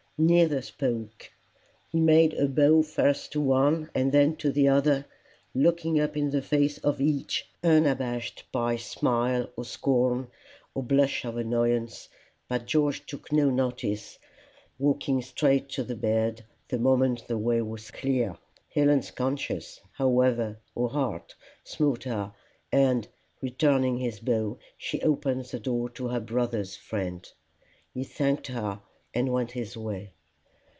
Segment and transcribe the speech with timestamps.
[0.23, 1.31] Neither spoke.
[1.89, 5.07] He made a bow first to one and then to the other,
[5.55, 10.27] looking up in the face of each, unabashed by smile or scorn
[10.75, 12.07] or blush of annoyance,
[12.47, 14.19] but George took no notice,
[14.77, 18.37] walking straight to the bed the moment the way was clear.
[18.69, 21.33] Helen's conscience, however, or heart,
[21.63, 22.31] smote her,
[22.71, 23.07] and,
[23.41, 27.27] returning his bow, she opened the door for her brother's friend.
[27.91, 28.81] He thanked her,
[29.13, 30.09] and went his way.